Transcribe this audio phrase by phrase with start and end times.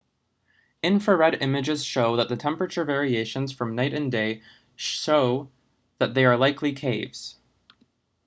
[0.81, 4.41] infrared images show that the temperature variations from night and day
[4.75, 5.47] show
[5.99, 7.37] that they are likely caves